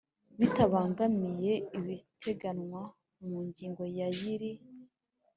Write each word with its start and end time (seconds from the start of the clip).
Bitabangamiye 0.39 1.53
ibiteganywa 1.79 2.81
mu 3.27 3.37
ngingo 3.47 3.83
ya 3.97 4.07
y 4.17 4.19
iri 4.33 4.51